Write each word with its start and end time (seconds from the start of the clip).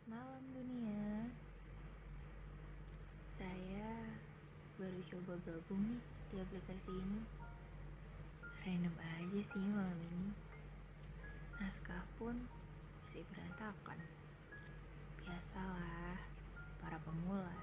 Selamat 0.00 0.16
malam 0.16 0.44
dunia. 0.56 1.28
Saya 3.36 3.92
baru 4.80 5.00
coba 5.12 5.36
gabung 5.44 5.84
nih 5.92 6.00
di 6.32 6.36
aplikasi 6.40 6.88
ini. 6.88 7.20
Random 8.64 8.96
aja 8.96 9.40
sih 9.44 9.60
malam 9.60 10.00
ini. 10.00 10.32
Naskah 11.60 12.00
pun 12.16 12.48
masih 13.04 13.28
berantakan. 13.28 14.00
Biasalah 15.20 16.16
para 16.80 16.96
pemula. 17.04 17.60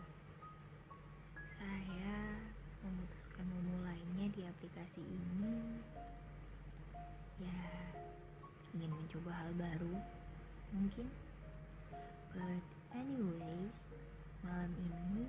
Saya 1.58 2.38
memutuskan 2.86 3.50
memulainya 3.50 4.30
di 4.30 4.46
aplikasi 4.46 5.02
ini. 5.02 5.82
Ya 7.42 7.66
ingin 8.78 8.94
mencoba 8.94 9.34
hal 9.34 9.50
baru 9.58 9.98
mungkin 10.70 11.10
But 12.38 12.62
anyways, 12.94 13.82
malam 14.45 14.70
ini 14.78 15.26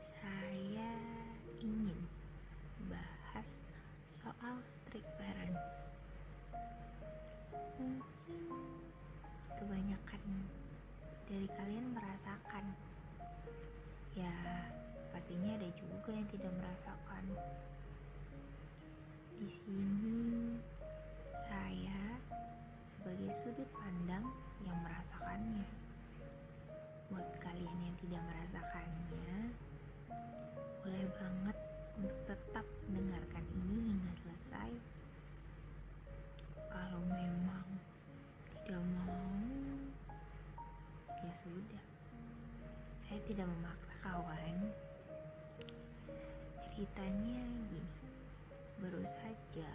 saya 0.00 0.92
ingin 1.60 2.00
bahas 2.88 3.44
soal 4.24 4.56
strict 4.64 5.04
parents. 5.20 5.92
Mungkin 7.76 8.00
kebanyakan 9.60 10.22
dari 11.28 11.48
kalian 11.60 11.92
merasakan. 11.92 12.72
Ya, 14.16 14.32
pastinya 15.12 15.60
ada 15.60 15.68
juga 15.76 16.08
yang 16.16 16.28
tidak 16.32 16.56
merasakan. 16.56 17.24
Di 19.36 19.48
sini 19.60 20.56
saya 21.52 22.16
sebagai 22.96 23.28
sudut 23.44 23.68
pandang 23.76 24.24
yang 24.64 24.78
merasakannya. 24.80 25.71
Tidak 28.02 28.18
merasakannya, 28.18 29.54
boleh 30.82 31.06
banget 31.14 31.58
untuk 32.02 32.18
tetap 32.26 32.66
mendengarkan 32.90 33.46
ini 33.54 33.94
hingga 33.94 34.12
selesai. 34.26 34.70
Kalau 36.66 37.00
memang 37.06 37.66
tidak 38.66 38.82
mau, 38.98 39.30
ya 41.08 41.32
sudah. 41.46 41.84
Saya 43.06 43.20
tidak 43.30 43.46
memaksa 43.46 43.94
kawan. 44.02 44.56
Ceritanya 46.74 47.44
gini, 47.70 47.82
baru 48.82 49.06
saja 49.22 49.70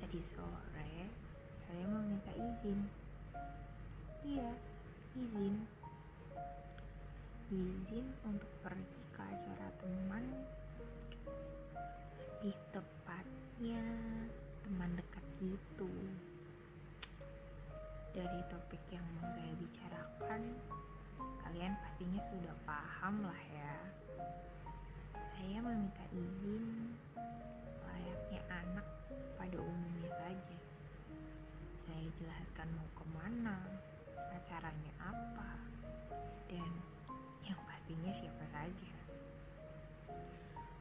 tadi 0.00 0.18
sore 0.34 1.06
saya 1.68 1.84
meminta 1.86 2.32
izin 2.34 2.88
Iya, 4.20 4.52
izin. 5.16 5.79
Izin 7.50 8.06
untuk 8.22 8.46
pergi 8.62 9.02
ke 9.10 9.18
acara 9.26 9.74
teman. 9.82 10.22
Lebih 12.14 12.54
tepatnya 12.70 13.82
teman 14.62 14.94
dekat 14.94 15.26
gitu. 15.42 15.90
Dari 18.14 18.40
topik 18.46 18.78
yang 18.94 19.02
mau 19.18 19.26
saya 19.34 19.50
bicarakan, 19.58 20.42
kalian 21.42 21.74
pastinya 21.82 22.22
sudah 22.30 22.54
paham 22.62 23.26
lah 23.26 23.42
ya. 23.50 23.74
Saya 25.34 25.58
meminta 25.58 26.06
izin 26.14 26.94
layaknya 27.82 28.46
anak 28.46 28.86
pada 29.34 29.58
umumnya 29.58 30.10
saja. 30.22 30.58
Saya 31.82 32.06
jelaskan 32.14 32.70
mau 32.78 32.86
ke 32.94 33.04
mana, 33.10 33.58
acaranya 34.38 34.94
apa, 35.02 35.50
dan 36.46 36.89
yang 37.90 37.98
pastinya 38.06 38.12
siapa 38.14 38.44
saja. 38.54 38.94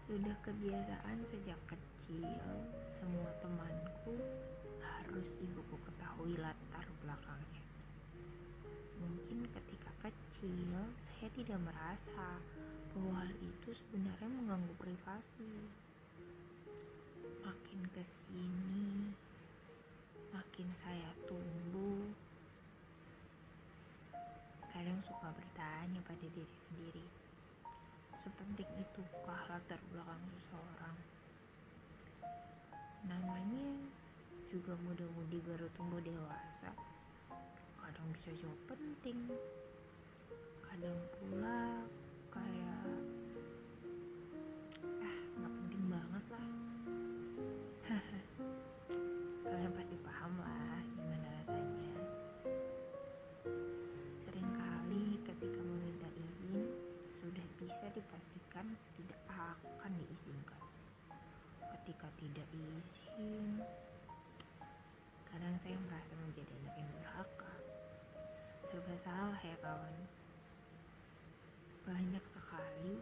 Sudah 0.06 0.38
kebiasaan 0.46 1.18
sejak 1.26 1.58
kecil, 1.66 2.38
semua 2.94 3.34
temanku 3.42 4.14
harus 4.78 5.28
ibuku 5.42 5.74
ketahui 5.90 6.38
latar 6.38 6.86
belakangnya. 7.02 7.66
Mungkin 9.02 9.42
ketika 9.50 9.90
kecil, 10.06 10.78
saya 11.02 11.34
tidak 11.34 11.58
merasa 11.66 12.38
bahwa 12.94 13.26
hal 13.26 13.32
itu 13.42 13.70
sebenarnya 13.74 14.30
mengganggu 14.30 14.74
privasi. 14.78 15.54
Makin 17.42 17.82
ke 17.90 18.06
sini, 18.06 19.18
makin 20.30 20.70
saya 20.86 21.10
tumbuh, 21.26 22.06
kadang 24.80 25.04
suka 25.04 25.28
bertanya 25.36 26.00
pada 26.08 26.24
diri 26.24 26.56
sendiri, 26.64 27.04
sepenting 28.16 28.72
itukah 28.80 29.44
latar 29.52 29.76
belakang 29.92 30.24
seseorang? 30.40 30.96
Namanya 33.04 33.76
juga 34.48 34.80
muda-mudi 34.80 35.44
baru 35.44 35.68
tumbuh 35.76 36.00
dewasa, 36.00 36.72
kadang 37.76 38.08
bisa 38.16 38.32
jauh 38.40 38.56
penting, 38.72 39.28
kadang 40.64 41.00
pula 41.20 41.84
kayak 42.32 42.79
tidak 62.20 62.48
izin, 62.52 63.64
kadang 65.24 65.56
saya 65.64 65.80
merasa 65.88 66.12
menjadi 66.20 66.52
anak 66.60 66.76
yang 66.76 66.90
durhaka. 67.00 67.54
Serba 68.68 68.96
salah 69.08 69.40
ya 69.40 69.56
kawan. 69.64 69.96
Banyak 71.88 72.26
sekali 72.28 73.00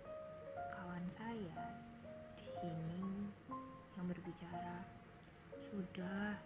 kawan 0.70 1.06
saya 1.10 1.58
di 2.38 2.48
sini 2.62 3.34
yang 3.98 4.06
berbicara 4.06 4.86
sudah, 5.74 6.38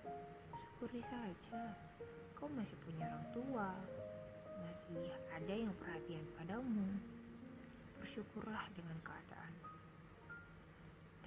syukuri 0.56 1.04
saja. 1.04 1.76
Kau 2.40 2.48
masih 2.56 2.80
punya 2.88 3.06
orang 3.12 3.28
tua, 3.36 3.70
masih 4.64 5.12
ada 5.28 5.54
yang 5.54 5.76
perhatian 5.76 6.24
padamu. 6.40 6.88
Bersyukurlah 8.00 8.66
dengan 8.74 8.96
keadaan. 9.04 9.71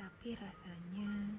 Tapi 0.04 0.37
rasanya 0.37 1.32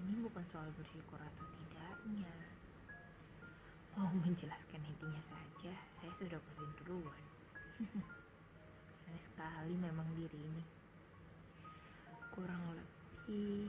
ini 0.00 0.24
bukan 0.24 0.40
soal 0.48 0.72
bersyukur 0.72 1.20
atau 1.20 1.44
tidaknya. 1.44 2.32
Mau 3.92 4.08
menjelaskan 4.08 4.80
intinya 4.80 5.20
saja, 5.20 5.76
saya 5.92 6.12
sudah 6.16 6.40
pusing 6.40 6.72
duluan. 6.80 7.24
Aneh 9.04 9.20
sekali 9.20 9.76
memang 9.76 10.08
diri 10.16 10.40
ini. 10.40 10.64
Kurang 12.32 12.64
lebih 12.72 13.68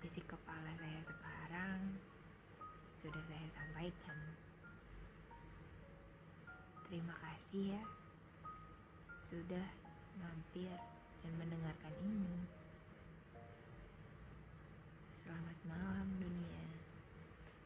isi 0.00 0.24
kepala 0.24 0.72
saya 0.80 1.04
sekarang 1.04 2.00
sudah 3.04 3.20
saya 3.28 3.48
sampaikan. 3.52 4.16
Terima 6.88 7.12
kasih 7.20 7.76
ya 7.76 7.84
sudah 9.28 9.68
mampir 10.16 10.99
dan 11.24 11.32
mendengarkan 11.36 11.94
ini. 12.04 12.48
Selamat 15.20 15.58
malam. 15.68 16.08